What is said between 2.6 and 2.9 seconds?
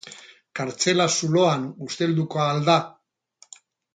da!